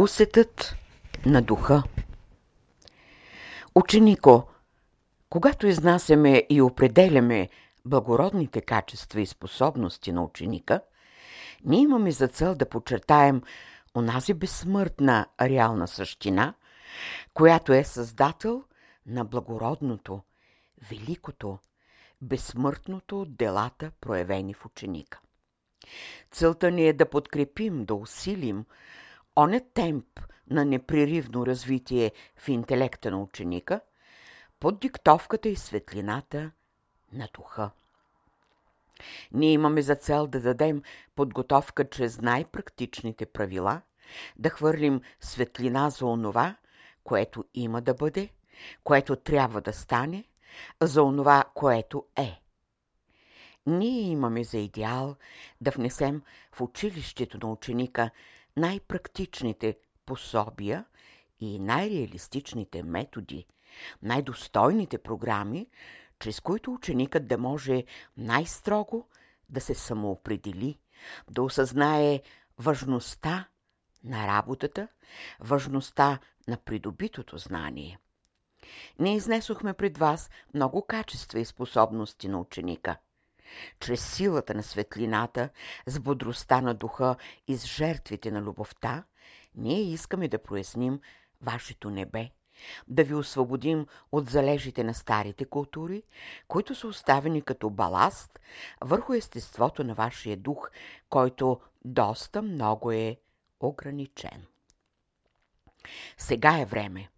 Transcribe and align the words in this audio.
Усетът 0.00 0.76
на 1.26 1.42
духа 1.42 1.82
Ученико, 3.74 4.48
когато 5.30 5.66
изнасяме 5.66 6.46
и 6.50 6.62
определяме 6.62 7.48
благородните 7.84 8.60
качества 8.60 9.20
и 9.20 9.26
способности 9.26 10.12
на 10.12 10.24
ученика, 10.24 10.80
ние 11.64 11.80
имаме 11.80 12.10
за 12.10 12.28
цел 12.28 12.54
да 12.54 12.68
подчертаем 12.68 13.42
онази 13.94 14.34
безсмъртна 14.34 15.26
реална 15.40 15.88
същина, 15.88 16.54
която 17.34 17.72
е 17.72 17.84
създател 17.84 18.64
на 19.06 19.24
благородното, 19.24 20.20
великото, 20.90 21.58
безсмъртното 22.22 23.20
от 23.20 23.36
делата, 23.36 23.90
проявени 24.00 24.54
в 24.54 24.66
ученика. 24.66 25.20
Целта 26.30 26.70
ни 26.70 26.88
е 26.88 26.92
да 26.92 27.10
подкрепим, 27.10 27.84
да 27.84 27.94
усилим 27.94 28.64
оня 29.36 29.60
темп 29.74 30.20
на 30.50 30.64
непреривно 30.64 31.46
развитие 31.46 32.12
в 32.36 32.48
интелекта 32.48 33.10
на 33.10 33.22
ученика 33.22 33.80
под 34.60 34.80
диктовката 34.80 35.48
и 35.48 35.56
светлината 35.56 36.50
на 37.12 37.28
духа. 37.34 37.70
Ние 39.32 39.52
имаме 39.52 39.82
за 39.82 39.94
цел 39.94 40.26
да 40.26 40.40
дадем 40.40 40.82
подготовка 41.14 41.88
чрез 41.88 42.20
най-практичните 42.20 43.26
правила, 43.26 43.82
да 44.36 44.50
хвърлим 44.50 45.00
светлина 45.20 45.90
за 45.90 46.06
онова, 46.06 46.56
което 47.04 47.44
има 47.54 47.82
да 47.82 47.94
бъде, 47.94 48.30
което 48.84 49.16
трябва 49.16 49.60
да 49.60 49.72
стане, 49.72 50.24
за 50.80 51.02
онова, 51.02 51.44
което 51.54 52.06
е. 52.16 52.40
Ние 53.66 54.00
имаме 54.00 54.44
за 54.44 54.58
идеал 54.58 55.16
да 55.60 55.70
внесем 55.70 56.22
в 56.52 56.60
училището 56.60 57.46
на 57.46 57.52
ученика 57.52 58.10
най-практичните 58.56 59.76
пособия 60.06 60.84
и 61.40 61.58
най-реалистичните 61.58 62.82
методи, 62.82 63.46
най-достойните 64.02 64.98
програми, 64.98 65.66
чрез 66.18 66.40
които 66.40 66.72
ученикът 66.72 67.28
да 67.28 67.38
може 67.38 67.84
най-строго 68.16 69.08
да 69.48 69.60
се 69.60 69.74
самоопредели, 69.74 70.78
да 71.30 71.42
осъзнае 71.42 72.22
важността 72.58 73.48
на 74.04 74.26
работата, 74.26 74.88
важността 75.40 76.18
на 76.48 76.56
придобитото 76.56 77.38
знание. 77.38 77.98
Ние 78.98 79.16
изнесохме 79.16 79.74
пред 79.74 79.98
вас 79.98 80.30
много 80.54 80.82
качества 80.82 81.40
и 81.40 81.44
способности 81.44 82.28
на 82.28 82.40
ученика– 82.40 82.96
чрез 83.80 84.14
силата 84.14 84.54
на 84.54 84.62
светлината, 84.62 85.48
с 85.86 86.00
бодростта 86.00 86.60
на 86.60 86.74
духа 86.74 87.16
и 87.48 87.56
с 87.56 87.66
жертвите 87.66 88.30
на 88.30 88.42
любовта, 88.42 89.04
ние 89.54 89.80
искаме 89.80 90.28
да 90.28 90.42
проясним 90.42 91.00
вашето 91.42 91.90
небе, 91.90 92.30
да 92.88 93.04
ви 93.04 93.14
освободим 93.14 93.86
от 94.12 94.30
залежите 94.30 94.84
на 94.84 94.94
старите 94.94 95.44
култури, 95.44 96.02
които 96.48 96.74
са 96.74 96.86
оставени 96.86 97.42
като 97.42 97.70
баласт 97.70 98.40
върху 98.80 99.14
естеството 99.14 99.84
на 99.84 99.94
вашия 99.94 100.36
дух, 100.36 100.70
който 101.08 101.60
доста 101.84 102.42
много 102.42 102.92
е 102.92 103.16
ограничен. 103.60 104.46
Сега 106.18 106.58
е 106.60 106.64
време. 106.64 107.08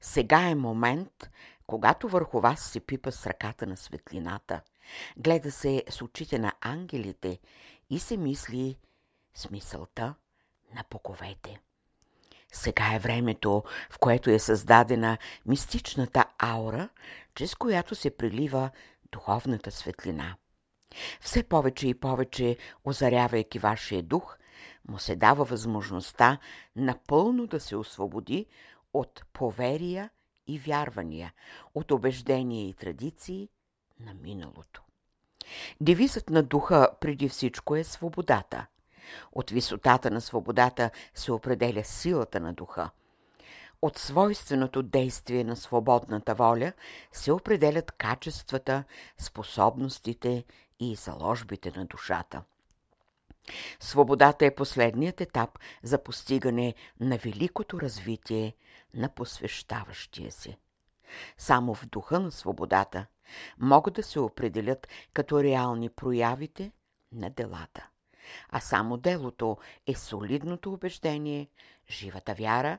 Сега 0.00 0.40
е 0.40 0.54
момент, 0.54 1.30
когато 1.66 2.08
върху 2.08 2.40
вас 2.40 2.60
се 2.60 2.80
пипа 2.80 3.10
с 3.10 3.26
ръката 3.26 3.66
на 3.66 3.76
светлината– 3.76 4.60
Гледа 5.16 5.50
се 5.50 5.84
с 5.90 6.02
очите 6.02 6.38
на 6.38 6.52
ангелите 6.60 7.38
и 7.90 7.98
се 7.98 8.16
мисли 8.16 8.76
с 9.34 9.50
мисълта 9.50 10.14
на 10.74 10.84
поковете. 10.90 11.60
Сега 12.52 12.94
е 12.94 12.98
времето, 12.98 13.62
в 13.90 13.98
което 13.98 14.30
е 14.30 14.38
създадена 14.38 15.18
мистичната 15.46 16.24
аура, 16.38 16.88
чрез 17.34 17.54
която 17.54 17.94
се 17.94 18.16
прилива 18.16 18.70
духовната 19.12 19.70
светлина. 19.70 20.36
Все 21.20 21.42
повече 21.42 21.88
и 21.88 21.94
повече, 21.94 22.56
озарявайки 22.84 23.58
вашия 23.58 24.02
дух, 24.02 24.36
му 24.88 24.98
се 24.98 25.16
дава 25.16 25.44
възможността 25.44 26.38
напълно 26.76 27.46
да 27.46 27.60
се 27.60 27.76
освободи 27.76 28.46
от 28.92 29.24
поверия 29.32 30.10
и 30.46 30.58
вярвания, 30.58 31.32
от 31.74 31.90
убеждения 31.90 32.68
и 32.68 32.74
традиции, 32.74 33.48
на 34.00 34.14
миналото. 34.14 34.82
Девизът 35.80 36.30
на 36.30 36.42
духа 36.42 36.88
преди 37.00 37.28
всичко 37.28 37.76
е 37.76 37.84
свободата. 37.84 38.66
От 39.32 39.50
висотата 39.50 40.10
на 40.10 40.20
свободата 40.20 40.90
се 41.14 41.32
определя 41.32 41.84
силата 41.84 42.40
на 42.40 42.52
духа. 42.52 42.90
От 43.82 43.98
свойственото 43.98 44.82
действие 44.82 45.44
на 45.44 45.56
свободната 45.56 46.34
воля 46.34 46.72
се 47.12 47.32
определят 47.32 47.92
качествата, 47.92 48.84
способностите 49.18 50.44
и 50.80 50.94
заложбите 50.94 51.72
на 51.76 51.84
душата. 51.84 52.42
Свободата 53.80 54.46
е 54.46 54.54
последният 54.54 55.20
етап 55.20 55.58
за 55.82 56.02
постигане 56.02 56.74
на 57.00 57.16
великото 57.16 57.80
развитие 57.80 58.54
на 58.94 59.08
посвещаващия 59.08 60.32
се. 60.32 60.56
Само 61.38 61.74
в 61.74 61.86
духа 61.86 62.20
на 62.20 62.30
свободата 62.30 63.06
могат 63.58 63.94
да 63.94 64.02
се 64.02 64.20
определят 64.20 64.88
като 65.14 65.42
реални 65.42 65.88
проявите 65.88 66.72
на 67.12 67.30
делата. 67.30 67.88
А 68.48 68.60
само 68.60 68.96
делото 68.96 69.58
е 69.86 69.94
солидното 69.94 70.72
убеждение, 70.72 71.48
живата 71.90 72.34
вяра 72.34 72.78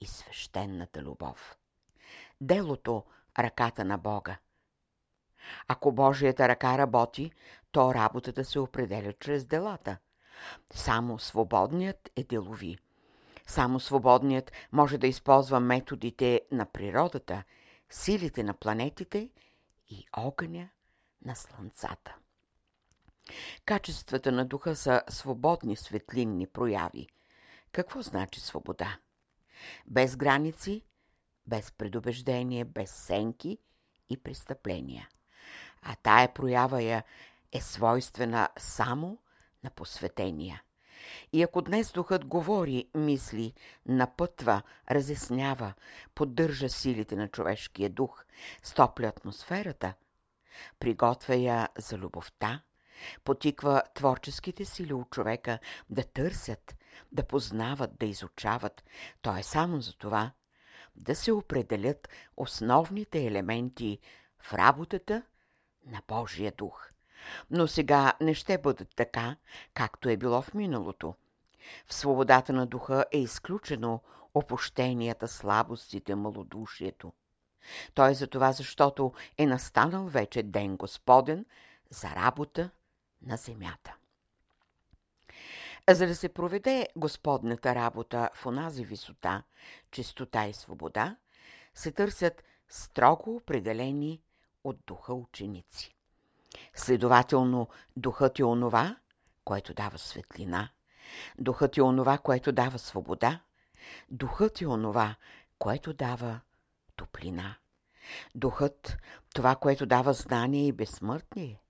и 0.00 0.06
свещената 0.06 1.02
любов. 1.02 1.56
Делото– 2.40 3.04
ръката 3.38 3.84
на 3.84 3.98
Бога. 3.98 4.38
Ако 5.68 5.92
Божията 5.92 6.48
ръка 6.48 6.78
работи, 6.78 7.32
то 7.72 7.94
работата 7.94 8.44
се 8.44 8.58
определя 8.58 9.12
чрез 9.12 9.46
делата. 9.46 9.96
Само 10.74 11.18
свободният 11.18 12.10
е 12.16 12.24
делови. 12.24 12.78
Само 13.46 13.80
свободният 13.80 14.52
може 14.72 14.98
да 14.98 15.06
използва 15.06 15.60
методите 15.60 16.40
на 16.52 16.66
природата– 16.66 17.42
силите 17.90 18.42
на 18.42 18.54
планетите 18.54 19.30
и 19.90 20.06
огъня 20.16 20.68
на 21.24 21.36
слънцата. 21.36 22.16
Качествата 23.64 24.32
на 24.32 24.44
духа 24.44 24.76
са 24.76 25.02
свободни 25.08 25.76
светлинни 25.76 26.46
прояви. 26.46 27.06
Какво 27.72 28.02
значи 28.02 28.40
свобода? 28.40 28.98
Без 29.86 30.16
граници, 30.16 30.84
без 31.46 31.72
предубеждение, 31.72 32.64
без 32.64 32.90
сенки 32.90 33.58
и 34.08 34.16
престъпления. 34.16 35.08
А 35.82 35.96
тая 36.02 36.34
проява 36.34 36.82
я 36.82 37.04
е 37.52 37.60
свойствена 37.60 38.48
само 38.58 39.18
на 39.64 39.70
посветения– 39.70 40.62
и 41.32 41.42
ако 41.42 41.62
днес 41.62 41.92
духът 41.92 42.24
говори, 42.24 42.88
мисли, 42.94 43.54
напътва, 43.86 44.62
разяснява, 44.90 45.74
поддържа 46.14 46.68
силите 46.68 47.16
на 47.16 47.28
човешкия 47.28 47.90
дух, 47.90 48.24
стопля 48.62 49.06
атмосферата, 49.06 49.94
приготвя 50.78 51.34
я 51.34 51.68
за 51.78 51.98
любовта, 51.98 52.62
потиква 53.24 53.82
творческите 53.94 54.64
сили 54.64 54.92
от 54.92 55.10
човека 55.10 55.58
да 55.90 56.04
търсят, 56.04 56.76
да 57.12 57.26
познават, 57.26 57.90
да 57.98 58.06
изучават, 58.06 58.84
то 59.22 59.36
е 59.36 59.42
само 59.42 59.80
за 59.80 59.92
това 59.96 60.32
да 60.96 61.14
се 61.14 61.32
определят 61.32 62.08
основните 62.36 63.26
елементи 63.26 63.98
в 64.42 64.54
работата 64.54 65.22
на 65.86 66.02
Божия 66.08 66.52
дух. 66.58 66.90
Но 67.50 67.66
сега 67.66 68.12
не 68.20 68.34
ще 68.34 68.58
бъдат 68.58 68.88
така, 68.96 69.36
както 69.74 70.08
е 70.08 70.16
било 70.16 70.42
в 70.42 70.54
миналото. 70.54 71.14
В 71.86 71.94
свободата 71.94 72.52
на 72.52 72.66
духа 72.66 73.04
е 73.12 73.18
изключено 73.18 74.00
опущенията, 74.34 75.28
слабостите, 75.28 76.14
малодушието. 76.14 77.12
Той 77.94 78.10
е 78.10 78.14
за 78.14 78.26
това, 78.26 78.52
защото 78.52 79.12
е 79.38 79.46
настанал 79.46 80.06
вече 80.06 80.42
ден 80.42 80.76
Господен 80.76 81.44
за 81.90 82.08
работа 82.08 82.70
на 83.22 83.36
земята. 83.36 83.94
За 85.90 86.06
да 86.06 86.14
се 86.14 86.28
проведе 86.28 86.88
Господната 86.96 87.74
работа 87.74 88.30
в 88.34 88.46
онази 88.46 88.84
висота, 88.84 89.42
чистота 89.90 90.46
и 90.46 90.52
свобода, 90.52 91.16
се 91.74 91.92
търсят 91.92 92.44
строго 92.68 93.36
определени 93.36 94.22
от 94.64 94.78
духа 94.86 95.14
ученици. 95.14 95.96
Следователно, 96.74 97.68
духът 97.96 98.38
е 98.38 98.44
онова, 98.44 98.96
което 99.44 99.74
дава 99.74 99.98
светлина. 99.98 100.68
Духът 101.38 101.76
е 101.76 101.82
онова, 101.82 102.18
което 102.18 102.52
дава 102.52 102.78
свобода. 102.78 103.40
Духът 104.10 104.60
е 104.60 104.66
онова, 104.66 105.16
което 105.58 105.92
дава 105.92 106.40
топлина. 106.96 107.54
Духът, 108.34 108.96
това, 109.34 109.56
което 109.56 109.86
дава 109.86 110.12
знание 110.12 110.66
и 110.66 110.72
безсмъртие. 110.72 111.60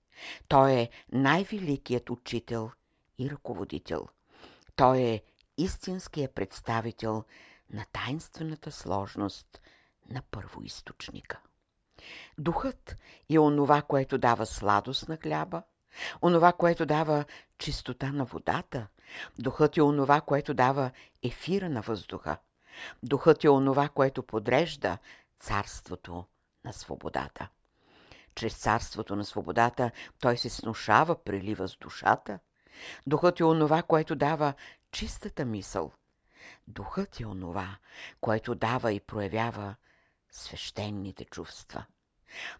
Той 0.47 0.71
е 0.71 0.89
най-великият 1.11 2.09
учител 2.09 2.71
и 3.19 3.29
ръководител. 3.29 4.07
Той 4.75 4.99
е 4.99 5.21
истинския 5.57 6.33
представител 6.33 7.23
на 7.69 7.85
тайнствената 7.93 8.71
сложност 8.71 9.61
на 10.09 10.21
първоисточника. 10.21 11.41
Духът 12.37 12.95
е 13.29 13.39
онова, 13.39 13.81
което 13.81 14.17
дава 14.17 14.45
сладост 14.45 15.09
на 15.09 15.17
хляба, 15.17 15.63
онова, 16.21 16.53
което 16.53 16.85
дава 16.85 17.25
чистота 17.57 18.11
на 18.11 18.25
водата. 18.25 18.87
Духът 19.39 19.77
е 19.77 19.81
онова, 19.81 20.21
което 20.21 20.53
дава 20.53 20.91
ефира 21.23 21.69
на 21.69 21.81
въздуха. 21.81 22.37
Духът 23.03 23.43
е 23.43 23.49
онова, 23.49 23.89
което 23.89 24.23
подрежда 24.23 24.97
царството 25.39 26.25
на 26.65 26.73
свободата. 26.73 27.47
Чрез 28.35 28.57
царството 28.57 29.15
на 29.15 29.25
свободата 29.25 29.91
той 30.19 30.37
се 30.37 30.49
снушава, 30.49 31.23
прилива 31.23 31.67
с 31.67 31.77
душата. 31.77 32.39
Духът 33.07 33.39
е 33.39 33.43
онова, 33.43 33.83
което 33.83 34.15
дава 34.15 34.53
чистата 34.91 35.45
мисъл. 35.45 35.91
Духът 36.67 37.19
е 37.19 37.25
онова, 37.25 37.77
което 38.21 38.55
дава 38.55 38.93
и 38.93 38.99
проявява 38.99 39.75
свещените 40.31 41.25
чувства. 41.25 41.85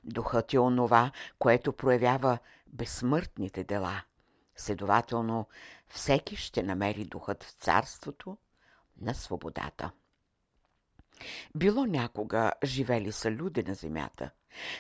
Духът 0.04 0.54
е 0.54 0.60
онова, 0.60 1.12
което 1.40 1.74
проявява 1.74 2.38
безсмъртните 2.68 3.64
дела. 3.64 4.04
Следователно, 4.56 5.48
всеки 5.88 6.36
ще 6.36 6.64
намери 6.64 7.06
духът 7.06 7.44
в 7.44 7.52
царството 7.52 8.38
на 9.02 9.14
свободата. 9.14 9.92
Било 11.56 11.86
някога 11.86 12.52
живели 12.64 13.12
са 13.12 13.32
люди 13.32 13.64
на 13.64 13.74
земята, 13.74 14.30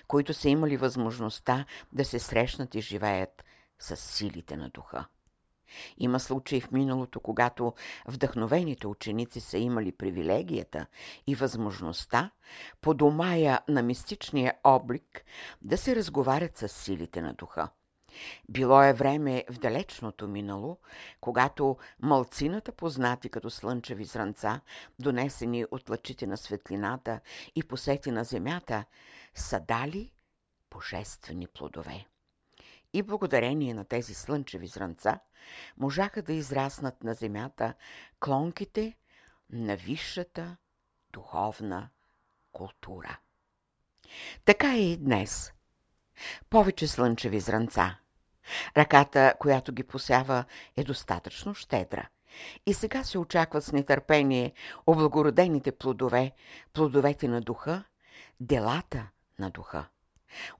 които 0.08 0.34
са 0.34 0.50
имали 0.50 0.78
възможността 0.78 1.66
да 1.94 2.06
се 2.06 2.20
срещнат 2.20 2.76
и 2.76 2.82
живеят 2.82 3.44
с 3.80 3.96
силите 3.96 4.58
на 4.58 4.70
духа. 4.70 5.06
Има 5.97 6.19
случаи 6.19 6.62
в 6.62 6.71
миналото, 6.71 7.19
когато 7.19 7.73
вдъхновените 8.07 8.88
ученици 8.88 9.39
са 9.39 9.57
имали 9.57 9.91
привилегията 9.91 10.85
и 11.27 11.35
възможността 11.35 12.31
по 12.81 12.94
домая 12.94 13.59
на 13.68 13.81
мистичния 13.81 14.53
облик 14.63 15.25
да 15.62 15.77
се 15.77 15.95
разговарят 15.95 16.57
с 16.57 16.69
силите 16.69 17.21
на 17.21 17.33
духа. 17.33 17.69
Било 18.50 18.83
е 18.83 18.94
време 18.94 19.45
в 19.50 19.59
далечното 19.59 20.27
минало, 20.27 20.77
когато 21.21 21.77
мълцината, 22.00 22.71
познати 22.71 23.29
като 23.29 23.50
слънчеви 23.50 24.03
зранца, 24.03 24.62
донесени 25.00 25.65
от 25.71 25.89
лъчите 25.89 26.27
на 26.27 26.38
светлината 26.38 27.19
и 27.56 27.63
посети 27.63 28.12
на 28.12 28.23
земята, 28.23 28.85
са 29.35 29.59
дали 29.59 30.12
божествени 30.71 31.47
плодове. 31.47 32.06
И 32.94 33.02
благодарение 33.02 33.74
на 33.74 33.86
тези 33.86 34.14
слънчеви 34.14 34.68
зранца 34.68 35.20
можаха 35.78 36.22
да 36.22 36.34
израснат 36.34 37.04
на 37.04 37.14
земята 37.14 37.74
клонките 38.20 38.98
на 39.50 39.76
висшата 39.76 40.58
духовна 41.14 41.90
култура. 42.52 43.20
Така 44.46 44.74
е 44.74 44.80
и 44.80 44.98
днес. 44.98 45.54
Повече 46.50 46.88
слънчеви 46.88 47.40
зранца. 47.40 47.98
Ръката, 48.78 49.34
която 49.40 49.74
ги 49.74 49.84
посява, 49.84 50.46
е 50.78 50.84
достатъчно 50.84 51.54
щедра. 51.54 52.10
И 52.66 52.74
сега 52.74 53.04
се 53.04 53.18
очакват 53.18 53.64
с 53.64 53.72
нетърпение 53.72 54.54
облагородените 54.88 55.72
плодове, 55.72 56.32
плодовете 56.74 57.28
на 57.28 57.42
духа, 57.42 57.84
делата 58.40 59.08
на 59.40 59.50
духа. 59.50 59.86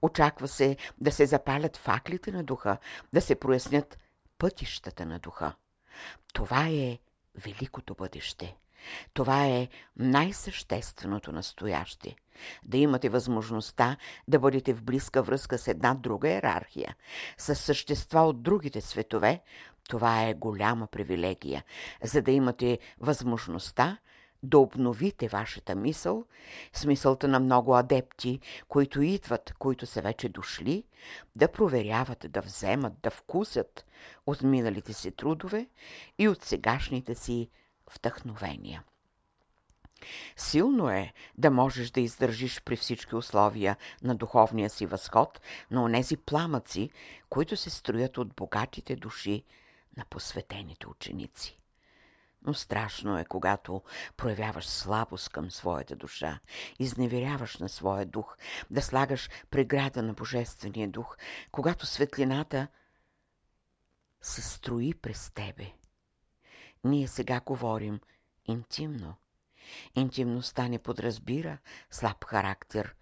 Очаква 0.02 0.48
се 0.48 0.76
да 1.00 1.12
се 1.12 1.26
запалят 1.26 1.76
факлите 1.76 2.32
на 2.32 2.44
духа, 2.44 2.78
да 3.12 3.20
се 3.20 3.34
прояснят 3.34 3.98
пътищата 4.38 5.06
на 5.06 5.18
духа. 5.18 5.54
Това 6.32 6.68
е 6.68 6.98
великото 7.34 7.94
бъдеще. 7.94 8.56
Това 9.14 9.46
е 9.46 9.68
най-същественото 9.96 11.32
настояще. 11.32 12.16
Да 12.62 12.76
имате 12.76 13.08
възможността 13.08 13.96
да 14.28 14.38
бъдете 14.38 14.74
в 14.74 14.82
близка 14.82 15.22
връзка 15.22 15.58
с 15.58 15.68
една 15.68 15.94
друга 15.94 16.28
иерархия, 16.28 16.96
с 17.38 17.54
същества 17.54 18.20
от 18.20 18.42
другите 18.42 18.80
светове, 18.80 19.40
това 19.88 20.22
е 20.22 20.34
голяма 20.34 20.86
привилегия, 20.86 21.64
за 22.02 22.22
да 22.22 22.30
имате 22.30 22.78
възможността 23.00 23.98
да 24.42 24.58
обновите 24.58 25.28
вашата 25.28 25.74
мисъл, 25.74 26.24
смисълта 26.72 27.28
на 27.28 27.40
много 27.40 27.76
адепти, 27.76 28.40
които 28.68 29.02
идват, 29.02 29.54
които 29.58 29.86
са 29.86 30.02
вече 30.02 30.28
дошли, 30.28 30.84
да 31.36 31.52
проверяват, 31.52 32.26
да 32.28 32.40
вземат, 32.40 32.92
да 33.02 33.10
вкусят 33.10 33.86
от 34.26 34.42
миналите 34.42 34.92
си 34.92 35.10
трудове 35.10 35.66
и 36.18 36.28
от 36.28 36.42
сегашните 36.42 37.14
си 37.14 37.48
вдъхновения. 37.94 38.84
Силно 40.36 40.90
е 40.90 41.12
да 41.38 41.50
можеш 41.50 41.90
да 41.90 42.00
издържиш 42.00 42.62
при 42.62 42.76
всички 42.76 43.14
условия 43.14 43.76
на 44.02 44.14
духовния 44.14 44.70
си 44.70 44.86
възход 44.86 45.40
на 45.70 45.82
онези 45.82 46.16
пламъци, 46.16 46.90
които 47.28 47.56
се 47.56 47.70
строят 47.70 48.18
от 48.18 48.34
богатите 48.34 48.96
души 48.96 49.44
на 49.96 50.04
посветените 50.04 50.88
ученици. 50.88 51.61
Но 52.46 52.54
страшно 52.54 53.18
е, 53.18 53.24
когато 53.24 53.82
проявяваш 54.16 54.66
слабост 54.66 55.28
към 55.28 55.50
своята 55.50 55.96
душа, 55.96 56.40
изневеряваш 56.78 57.58
на 57.58 57.68
своя 57.68 58.06
дух, 58.06 58.36
да 58.70 58.82
слагаш 58.82 59.30
преграда 59.50 60.02
на 60.02 60.12
Божествения 60.12 60.88
дух, 60.88 61.16
когато 61.52 61.86
светлината 61.86 62.68
се 64.20 64.42
строи 64.42 64.94
през 64.94 65.30
тебе. 65.30 65.72
Ние 66.84 67.08
сега 67.08 67.40
говорим 67.40 68.00
интимно. 68.44 69.14
Интимността 69.94 70.68
не 70.68 70.78
подразбира 70.78 71.58
слаб 71.90 72.24
характер, 72.24 72.94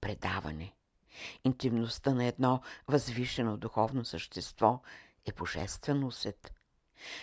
предаване. 0.00 0.74
Интимността 1.44 2.14
на 2.14 2.24
едно 2.24 2.60
възвишено 2.88 3.56
духовно 3.56 4.04
същество 4.04 4.82
е 5.26 5.32
божествен 5.32 6.04
усет– 6.04 6.52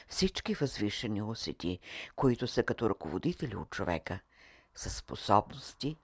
всички 0.07 0.53
възвишени 0.53 1.21
усети, 1.21 1.79
които 2.15 2.47
са 2.47 2.63
като 2.63 2.89
ръководители 2.89 3.55
от 3.55 3.69
човека, 3.69 4.19
са 4.75 4.89
способности, 4.89 5.97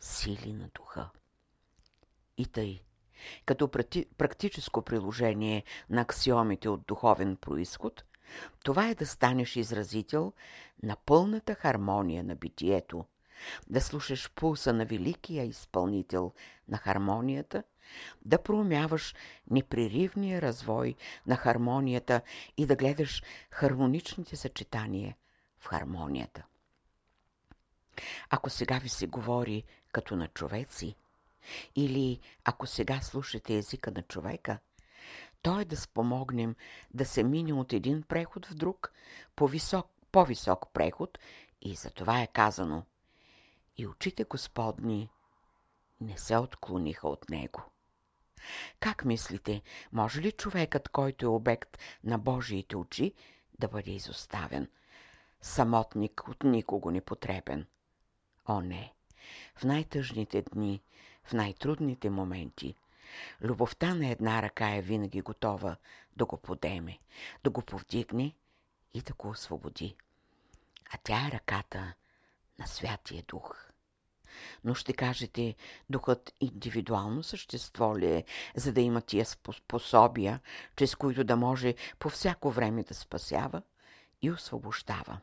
сили 0.00 0.52
на 0.52 0.68
духа. 0.74 1.08
И 2.38 2.46
тъй, 2.46 2.80
като 3.44 3.68
практическо 4.18 4.82
приложение 4.82 5.64
на 5.90 6.00
аксиомите 6.00 6.68
от 6.68 6.86
духовен 6.86 7.36
происход, 7.36 8.04
това 8.64 8.88
е 8.88 8.94
да 8.94 9.06
станеш 9.06 9.56
изразител 9.56 10.32
на 10.82 10.96
пълната 10.96 11.54
хармония 11.54 12.24
на 12.24 12.34
битието, 12.34 13.04
да 13.70 13.80
слушаш 13.80 14.30
пулса 14.34 14.72
на 14.72 14.84
великия 14.84 15.44
изпълнител 15.44 16.32
на 16.68 16.78
хармонията– 16.78 17.62
да 18.24 18.42
проумяваш 18.42 19.14
непреривния 19.50 20.42
развой 20.42 20.94
на 21.26 21.36
хармонията 21.36 22.20
и 22.56 22.66
да 22.66 22.76
гледаш 22.76 23.22
хармоничните 23.50 24.36
съчетания 24.36 25.16
в 25.58 25.66
хармонията. 25.66 26.44
Ако 28.30 28.50
сега 28.50 28.78
ви 28.78 28.88
се 28.88 29.06
говори 29.06 29.64
като 29.92 30.16
на 30.16 30.28
човеци, 30.28 30.96
или 31.76 32.20
ако 32.44 32.66
сега 32.66 33.00
слушате 33.00 33.54
езика 33.54 33.90
на 33.90 34.02
човека, 34.02 34.58
то 35.42 35.60
е 35.60 35.64
да 35.64 35.76
спомогнем 35.76 36.56
да 36.94 37.04
се 37.04 37.22
мине 37.22 37.52
от 37.52 37.72
един 37.72 38.02
преход 38.02 38.46
в 38.46 38.54
друг, 38.54 38.92
по-висок, 39.36 39.86
по-висок 40.12 40.72
преход 40.72 41.18
и 41.62 41.74
за 41.74 41.90
това 41.90 42.22
е 42.22 42.26
казано 42.26 42.84
и 43.76 43.86
очите 43.86 44.24
Господни 44.24 45.10
не 46.00 46.18
се 46.18 46.36
отклониха 46.36 47.08
от 47.08 47.30
него. 47.30 47.62
Как 48.80 49.04
мислите, 49.04 49.62
може 49.92 50.20
ли 50.20 50.32
човекът, 50.32 50.88
който 50.88 51.26
е 51.26 51.28
обект 51.28 51.78
на 52.04 52.18
Божиите 52.18 52.76
очи, 52.76 53.12
да 53.58 53.68
бъде 53.68 53.90
изоставен? 53.90 54.68
Самотник 55.40 56.28
от 56.28 56.42
никого 56.42 56.90
непотребен. 56.90 57.66
О, 58.46 58.60
не! 58.60 58.92
В 59.56 59.64
най-тъжните 59.64 60.42
дни, 60.42 60.82
в 61.24 61.32
най-трудните 61.32 62.10
моменти, 62.10 62.74
любовта 63.40 63.94
на 63.94 64.08
една 64.08 64.42
ръка 64.42 64.74
е 64.74 64.82
винаги 64.82 65.20
готова 65.20 65.76
да 66.16 66.24
го 66.24 66.36
подеме, 66.36 66.98
да 67.44 67.50
го 67.50 67.62
повдигне 67.62 68.34
и 68.94 69.00
да 69.02 69.12
го 69.12 69.28
освободи. 69.28 69.96
А 70.90 70.98
тя 71.02 71.26
е 71.26 71.30
ръката 71.30 71.94
на 72.58 72.66
Святия 72.66 73.22
Дух. 73.28 73.65
Но 74.64 74.74
ще 74.74 74.92
кажете, 74.92 75.54
духът 75.90 76.32
индивидуално 76.40 77.22
същество 77.22 77.98
ли 77.98 78.06
е, 78.06 78.24
за 78.56 78.72
да 78.72 78.80
има 78.80 79.00
тия 79.00 79.26
способия, 79.26 80.40
чрез 80.76 80.94
които 80.94 81.24
да 81.24 81.36
може 81.36 81.74
по 81.98 82.08
всяко 82.08 82.50
време 82.50 82.82
да 82.82 82.94
спасява 82.94 83.62
и 84.22 84.30
освобождава? 84.30 85.18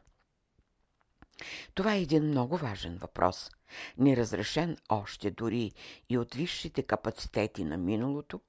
Това 1.74 1.94
е 1.94 2.02
един 2.02 2.24
много 2.24 2.58
важен 2.58 2.98
въпрос, 2.98 3.52
неразрешен 3.98 4.78
още 4.90 5.32
дори 5.32 5.72
и 6.10 6.18
от 6.18 6.36
висшите 6.36 6.84
капацитети 6.84 7.64
на 7.64 7.78
миналото 7.78 8.42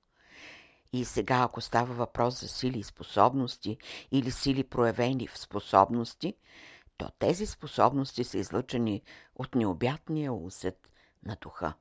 И 0.92 1.04
сега, 1.04 1.42
ако 1.42 1.60
става 1.60 1.94
въпрос 1.94 2.40
за 2.40 2.48
сили 2.48 2.78
и 2.78 2.82
способности 2.82 3.78
или 4.12 4.30
сили 4.30 4.64
проявени 4.64 5.26
в 5.26 5.38
способности, 5.38 6.34
то 6.96 7.10
тези 7.18 7.46
способности 7.46 8.24
са 8.24 8.38
излъчени 8.38 9.02
от 9.34 9.54
необятния 9.54 10.32
усет 10.32 10.90
на 11.22 11.36
духа. 11.40 11.74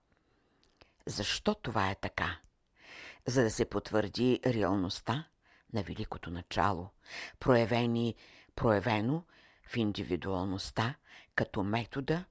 Защо 1.06 1.56
това 1.56 1.92
е 1.92 1.96
така? 1.96 2.40
За 3.28 3.44
да 3.44 3.52
се 3.52 3.66
потвърди 3.66 4.40
реалността 4.46 5.28
на 5.74 5.84
великото 5.84 6.32
начало, 6.32 6.90
проявени, 7.40 8.16
проявено 8.56 9.24
в 9.68 9.78
индивидуалността 9.78 10.96
като 11.36 11.64
метода, 11.64 12.26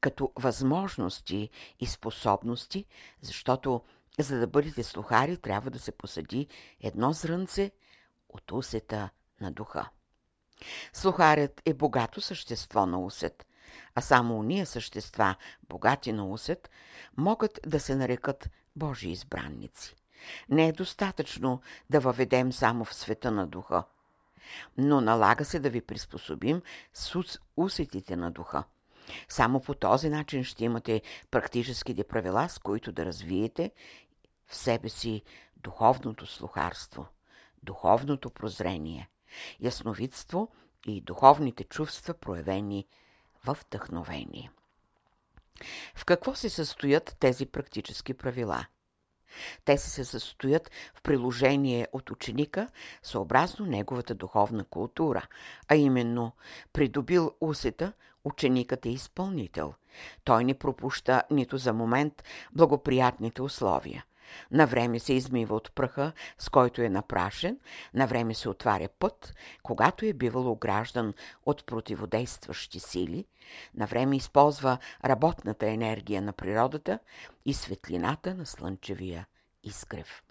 като 0.00 0.32
възможности 0.36 1.50
и 1.80 1.86
способности, 1.86 2.86
защото 3.20 3.82
за 4.18 4.38
да 4.38 4.46
бъдете 4.46 4.82
слухари 4.82 5.36
трябва 5.36 5.70
да 5.70 5.78
се 5.78 5.92
посади 5.92 6.48
едно 6.80 7.12
зрънце 7.12 7.70
от 8.28 8.52
усета 8.52 9.10
на 9.40 9.52
духа. 9.52 9.90
Слухарят 10.92 11.62
е 11.64 11.74
богато 11.74 12.20
същество 12.20 12.86
на 12.86 13.00
усет, 13.00 13.46
а 13.94 14.00
само 14.00 14.38
уния 14.38 14.66
същества, 14.66 15.34
богати 15.68 16.12
на 16.12 16.26
усет, 16.26 16.70
могат 17.16 17.60
да 17.66 17.80
се 17.80 17.94
нарекат 17.94 18.50
Божи 18.76 19.08
избранници. 19.08 19.96
Не 20.48 20.68
е 20.68 20.72
достатъчно 20.72 21.60
да 21.90 22.00
въведем 22.00 22.52
само 22.52 22.84
в 22.84 22.94
света 22.94 23.30
на 23.30 23.46
духа, 23.46 23.84
но 24.76 25.00
налага 25.00 25.44
се 25.44 25.58
да 25.58 25.70
ви 25.70 25.80
приспособим 25.80 26.62
с 26.92 27.38
усетите 27.56 28.16
на 28.16 28.30
духа. 28.30 28.64
Само 29.28 29.60
по 29.60 29.74
този 29.74 30.08
начин 30.08 30.44
ще 30.44 30.64
имате 30.64 31.02
практическите 31.30 32.04
правила, 32.04 32.48
с 32.48 32.58
които 32.58 32.92
да 32.92 33.06
развиете 33.06 33.70
в 34.46 34.56
себе 34.56 34.88
си 34.88 35.22
духовното 35.56 36.26
слухарство, 36.26 37.06
духовното 37.62 38.30
прозрение, 38.30 39.08
ясновидство 39.60 40.48
и 40.86 41.00
духовните 41.00 41.64
чувства, 41.64 42.14
проявени 42.14 42.86
в 43.44 43.58
вдъхновение. 43.66 44.50
В 45.94 46.04
какво 46.04 46.34
се 46.34 46.48
състоят 46.48 47.16
тези 47.20 47.46
практически 47.46 48.14
правила? 48.14 48.66
Те 49.64 49.78
се 49.78 50.04
състоят 50.04 50.70
в 50.94 51.02
приложение 51.02 51.88
от 51.92 52.10
ученика 52.10 52.68
съобразно 53.02 53.66
неговата 53.66 54.14
духовна 54.14 54.64
култура, 54.64 55.26
а 55.68 55.76
именно 55.76 56.32
придобил 56.72 57.32
усета, 57.40 57.92
ученикът 58.24 58.86
е 58.86 58.90
изпълнител. 58.90 59.74
Той 60.24 60.44
не 60.44 60.54
пропуща 60.54 61.22
нито 61.30 61.58
за 61.58 61.72
момент 61.72 62.24
благоприятните 62.52 63.42
условия– 63.42 64.04
на 64.50 64.66
време 64.66 64.98
се 64.98 65.12
измива 65.12 65.56
от 65.56 65.72
пръха, 65.74 66.12
с 66.38 66.48
който 66.48 66.82
е 66.82 66.88
напрашен, 66.88 67.58
на 67.94 68.06
време 68.06 68.34
се 68.34 68.48
отваря 68.48 68.88
път, 68.98 69.34
когато 69.62 70.06
е 70.06 70.12
бивал 70.12 70.50
ограждан 70.50 71.14
от 71.46 71.66
противодействащи 71.66 72.80
сили, 72.80 73.24
на 73.74 73.86
време 73.86 74.16
използва 74.16 74.78
работната 75.04 75.66
енергия 75.66 76.22
на 76.22 76.32
природата 76.32 76.98
и 77.44 77.54
светлината 77.54 78.34
на 78.34 78.46
слънчевия 78.46 79.26
изгрев. 79.64 80.22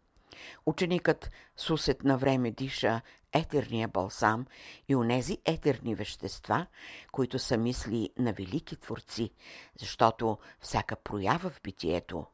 Ученикът 0.65 1.31
с 1.57 1.69
усет 1.69 2.03
на 2.03 2.17
време 2.17 2.51
диша 2.51 3.01
етерния 3.33 3.87
балсам 3.87 4.45
и 4.89 4.95
онези 4.95 5.37
етерни 5.45 5.95
вещества, 5.95 6.65
които 7.11 7.39
са 7.39 7.57
мисли 7.57 8.09
на 8.17 8.33
велики 8.33 8.75
творци, 8.75 9.31
защото 9.79 10.37
всяка 10.59 10.95
проява 10.95 11.49
в 11.49 11.61
битието 11.61 12.25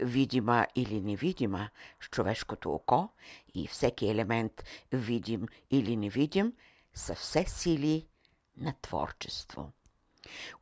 видима 0.00 0.66
или 0.74 1.00
невидима 1.00 1.70
с 2.00 2.08
човешкото 2.08 2.72
око 2.72 3.08
и 3.54 3.66
всеки 3.66 4.08
елемент, 4.08 4.64
видим 4.92 5.46
или 5.70 5.96
невидим, 5.96 6.52
са 6.94 7.14
все 7.14 7.44
сили 7.48 8.06
на 8.56 8.74
творчество. 8.82 9.72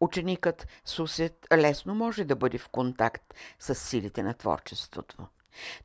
Ученикът 0.01 0.69
с 0.85 0.99
усет 0.99 1.47
лесно 1.53 1.95
може 1.95 2.25
да 2.25 2.37
бъде 2.37 2.59
в 2.59 2.69
контакт 2.69 3.35
с 3.59 3.75
силите 3.75 4.23
на 4.23 4.35
творчеството. 4.35 5.27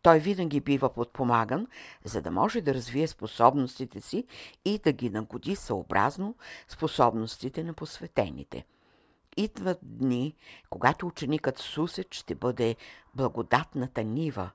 Той 0.02 0.20
винаги 0.20 0.62
бива 0.62 0.94
подпомаган, 0.94 1.68
за 2.04 2.22
да 2.22 2.32
може 2.32 2.62
да 2.62 2.74
развие 2.74 3.08
способностите 3.08 4.02
си 4.02 4.28
и 4.66 4.80
да 4.80 4.92
ги 4.92 5.10
нагоди 5.10 5.56
съобразно 5.56 6.36
способностите 6.68 7.64
на 7.64 7.74
посветените– 7.74 8.66
Идват 9.38 9.80
дни, 9.82 10.36
когато 10.70 11.08
ученикът 11.08 11.58
Сусет 11.58 12.14
ще 12.14 12.36
бъде 12.36 12.76
благодатната 13.16 14.04
нива, 14.04 14.52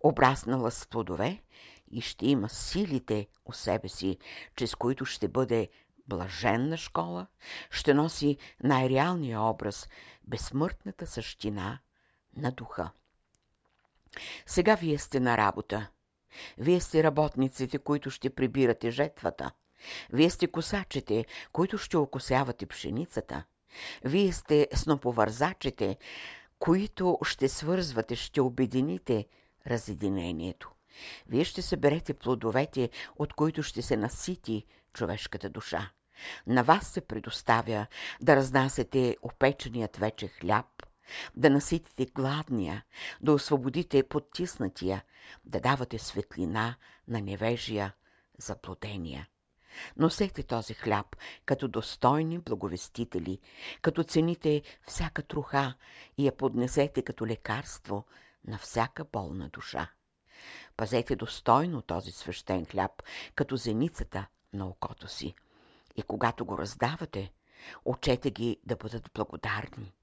обраснала 0.00 0.70
с 0.70 0.86
плодове 0.86 1.42
и 1.90 2.00
ще 2.00 2.26
има 2.26 2.48
силите 2.48 3.28
у 3.44 3.52
себе 3.52 3.88
си, 3.88 4.18
чрез 4.56 4.74
които 4.74 5.04
ще 5.04 5.28
бъде 5.28 5.68
блаженна 6.08 6.76
школа, 6.76 7.26
ще 7.70 7.94
носи 7.94 8.36
най-реалния 8.62 9.40
образ, 9.40 9.88
безсмъртната 10.24 11.06
същина 11.06 11.78
на 12.36 12.52
духа. 12.52 12.90
Сега 14.46 14.74
вие 14.74 14.98
сте 14.98 15.20
на 15.20 15.36
работа. 15.36 15.90
Вие 16.58 16.80
сте 16.80 17.02
работниците, 17.02 17.78
които 17.78 18.10
ще 18.10 18.30
прибирате 18.30 18.90
жетвата. 18.90 19.50
Вие 20.12 20.30
сте 20.30 20.46
косачите, 20.46 21.24
които 21.52 21.78
ще 21.78 21.96
окосявате 21.96 22.66
пшеницата– 22.66 23.44
вие 24.04 24.32
сте 24.32 24.68
сноповързачите, 24.74 25.96
които 26.58 27.18
ще 27.24 27.48
свързвате, 27.48 28.16
ще 28.16 28.40
обедините 28.40 29.26
разединението. 29.66 30.70
Вие 31.28 31.44
ще 31.44 31.62
съберете 31.62 32.14
плодовете, 32.14 32.90
от 33.16 33.34
които 33.34 33.62
ще 33.62 33.82
се 33.82 33.96
насити 33.96 34.64
човешката 34.92 35.48
душа. 35.48 35.90
На 36.46 36.64
вас 36.64 36.86
се 36.86 37.00
предоставя 37.00 37.86
да 38.20 38.36
разнасяте 38.36 39.16
опеченият 39.22 39.96
вече 39.96 40.28
хляб, 40.28 40.66
да 41.36 41.50
наситите 41.50 42.06
гладния, 42.06 42.84
да 43.20 43.32
освободите 43.32 44.02
подтиснатия, 44.02 45.04
да 45.44 45.60
давате 45.60 45.98
светлина 45.98 46.76
на 47.08 47.20
невежия 47.20 47.94
заблудения. 48.38 49.28
Носете 49.96 50.42
този 50.42 50.74
хляб 50.74 51.16
като 51.46 51.68
достойни 51.68 52.38
благовестители, 52.38 53.38
като 53.82 54.04
цените 54.04 54.62
всяка 54.86 55.22
труха 55.22 55.74
и 56.18 56.26
я 56.26 56.36
поднесете 56.36 57.02
като 57.02 57.26
лекарство 57.26 58.06
на 58.44 58.58
всяка 58.58 59.04
болна 59.04 59.48
душа. 59.48 59.90
Пазете 60.76 61.16
достойно 61.16 61.82
този 61.82 62.10
свещен 62.10 62.66
хляб, 62.66 63.02
като 63.34 63.56
зеницата 63.56 64.26
на 64.52 64.66
окото 64.66 65.08
си. 65.08 65.34
И 65.96 66.02
когато 66.02 66.44
го 66.44 66.58
раздавате, 66.58 67.32
учете 67.84 68.30
ги 68.30 68.60
да 68.66 68.76
бъдат 68.76 69.10
благодарни. 69.14 69.94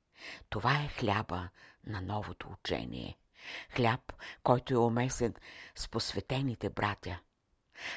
Това 0.49 0.83
е 0.83 0.87
хляба 0.87 1.49
на 1.85 2.01
новото 2.01 2.47
учение. 2.59 3.17
Хляб, 3.75 4.13
който 4.43 4.73
е 4.73 4.77
умесен 4.77 5.33
с 5.75 5.89
посветените 5.89 6.69
братя– 6.69 7.19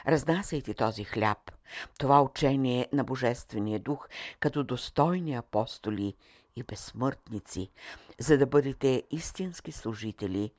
Разнасяйте 0.09 0.75
този 0.75 1.05
хляб, 1.05 1.51
това 1.99 2.23
учение 2.23 2.89
на 2.93 3.05
Божествения 3.05 3.81
дух, 3.81 4.09
като 4.41 4.65
достойни 4.65 5.35
апостоли 5.35 6.15
и 6.57 6.63
безсмъртници, 6.63 7.71
за 8.19 8.39
да 8.39 8.47
бъдете 8.47 9.03
истински 9.11 9.73
служители 9.73 10.53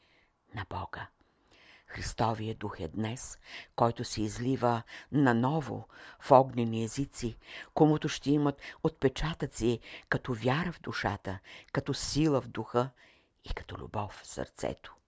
на 0.55 0.65
Бога. 0.69 1.07
Христовия 1.87 2.55
дух 2.55 2.79
е 2.79 2.87
днес, 2.87 3.39
който 3.75 4.03
се 4.03 4.21
излива 4.21 4.83
наново 5.11 5.87
в 6.19 6.31
огнени 6.31 6.83
езици, 6.83 7.37
комуто 7.73 8.09
ще 8.09 8.31
имат 8.31 8.61
отпечатъци 8.83 9.79
като 10.09 10.33
вяра 10.33 10.71
в 10.71 10.81
душата, 10.81 11.39
като 11.71 11.93
сила 11.93 12.41
в 12.41 12.47
духа 12.47 12.89
и 13.43 13.53
като 13.53 13.77
любов 13.77 14.21
в 14.23 14.27
сърцето. 14.27 14.98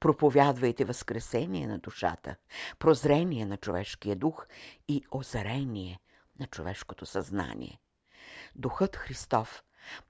Проповядвайте 0.00 0.84
възкресение 0.84 1.66
на 1.66 1.78
душата, 1.78 2.36
прозрение 2.78 3.46
на 3.46 3.56
човешкия 3.56 4.16
дух 4.16 4.46
и 4.88 5.04
озарение 5.10 6.00
на 6.40 6.46
човешкото 6.46 7.06
съзнание. 7.06 7.80
Духът 8.56 8.96
Христов 8.96 9.62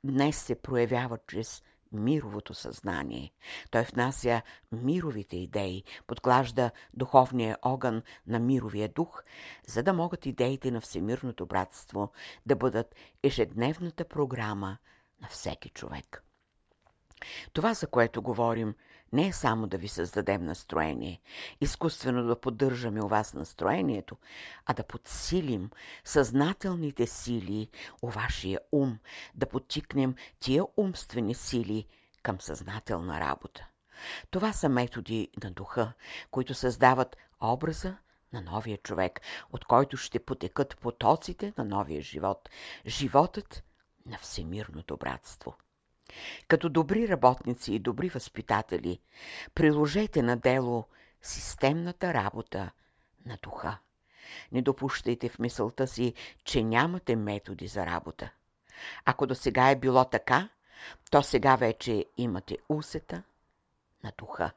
днес 0.04 0.36
се 0.36 0.62
проявява 0.62 1.18
чрез 1.26 1.62
мировото 1.92 2.54
съзнание. 2.54 3.32
Той 3.70 3.82
внася 3.82 4.42
мировите 4.72 5.36
идеи, 5.36 5.84
подклажда 6.06 6.70
духовния 6.94 7.58
огън 7.62 8.02
на 8.26 8.38
мировия 8.38 8.88
дух, 8.88 9.22
за 9.66 9.82
да 9.82 9.92
могат 9.92 10.26
идеите 10.26 10.70
на 10.70 10.80
всемирното 10.80 11.46
братство 11.46 12.12
да 12.46 12.56
бъдат 12.56 12.94
ежедневната 13.22 14.04
програма 14.04 14.78
на 15.22 15.28
всеки 15.28 15.70
човек. 15.70 16.24
Това, 17.52 17.74
за 17.74 17.86
което 17.86 18.22
говорим, 18.22 18.74
не 19.12 19.28
е 19.28 19.32
само 19.32 19.66
да 19.66 19.78
ви 19.78 19.88
създадем 19.88 20.44
настроение, 20.44 21.20
изкуствено 21.60 22.24
да 22.24 22.40
поддържаме 22.40 23.02
у 23.02 23.08
вас 23.08 23.34
настроението, 23.34 24.16
а 24.66 24.74
да 24.74 24.84
подсилим 24.84 25.70
съзнателните 26.04 27.06
сили 27.06 27.68
у 28.02 28.08
вашия 28.08 28.60
ум, 28.72 28.98
да 29.34 29.46
подтикнем 29.46 30.14
тия 30.40 30.64
умствени 30.76 31.34
сили 31.34 31.86
към 32.22 32.40
съзнателна 32.40 33.20
работа. 33.20 33.66
Това 34.30 34.52
са 34.52 34.68
методи 34.68 35.30
на 35.42 35.50
духа, 35.50 35.92
които 36.30 36.54
създават 36.54 37.16
образа 37.40 37.96
на 38.32 38.40
новия 38.40 38.78
човек, 38.78 39.20
от 39.52 39.64
който 39.64 39.96
ще 39.96 40.18
потекат 40.18 40.76
потоците 40.76 41.52
на 41.58 41.64
новия 41.64 42.02
живот, 42.02 42.48
животът 42.86 43.64
на 44.06 44.18
всемирното 44.18 44.96
братство. 44.96 45.54
Като 46.48 46.68
добри 46.68 47.08
работници 47.08 47.74
и 47.74 47.78
добри 47.78 48.08
възпитатели, 48.08 49.00
приложете 49.54 50.22
на 50.22 50.36
дело 50.36 50.84
системната 51.22 52.14
работа 52.14 52.70
на 53.26 53.38
духа. 53.42 53.78
Не 54.52 54.62
допущайте 54.62 55.28
в 55.28 55.38
мисълта 55.38 55.86
си, 55.86 56.14
че 56.44 56.62
нямате 56.62 57.16
методи 57.16 57.66
за 57.68 57.86
работа. 57.86 58.30
Ако 59.04 59.26
до 59.26 59.34
сега 59.34 59.70
е 59.70 59.76
било 59.76 60.04
така, 60.04 60.48
то 61.10 61.22
сега 61.22 61.56
вече 61.56 62.04
имате 62.16 62.58
усета 62.68 63.22
на 64.04 64.12
духа. 64.18 64.50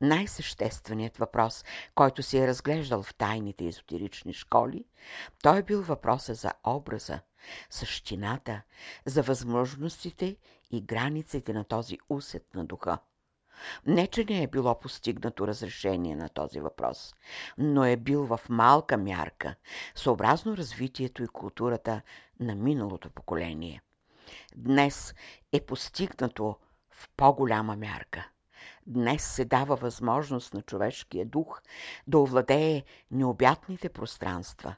Най-същественият 0.00 1.16
въпрос, 1.16 1.64
който 1.94 2.22
си 2.22 2.38
е 2.38 2.46
разглеждал 2.46 3.02
в 3.02 3.14
тайните 3.14 3.66
езотерични 3.66 4.34
школи, 4.34 4.84
той 5.42 5.58
е 5.58 5.62
бил 5.62 5.82
въпроса 5.82 6.34
за 6.34 6.52
образа, 6.66 7.20
същината, 7.70 8.62
за 9.06 9.22
възможностите 9.22 10.36
и 10.70 10.80
границите 10.80 11.52
на 11.52 11.64
този 11.64 11.98
усет 12.08 12.54
на 12.54 12.64
духа. 12.64 12.98
Не, 13.86 14.06
че 14.06 14.24
не 14.24 14.42
е 14.42 14.46
било 14.46 14.80
постигнато 14.80 15.46
разрешение 15.46 16.16
на 16.16 16.28
този 16.28 16.60
въпрос, 16.60 17.14
но 17.58 17.84
е 17.84 17.96
бил 17.96 18.26
в 18.26 18.40
малка 18.48 18.98
мярка, 18.98 19.54
съобразно 19.94 20.56
развитието 20.56 21.22
и 21.22 21.28
културата 21.28 22.02
на 22.40 22.54
миналото 22.54 23.10
поколение. 23.10 23.82
Днес 24.56 25.14
е 25.52 25.60
постигнато 25.60 26.56
в 26.90 27.10
по-голяма 27.16 27.76
мярка. 27.76 28.28
Днес 28.86 29.24
се 29.24 29.44
дава 29.44 29.76
възможност 29.76 30.54
на 30.54 30.62
човешкия 30.62 31.26
дух 31.26 31.62
да 32.06 32.18
овладее 32.18 32.84
необятните 33.10 33.88
пространства. 33.88 34.76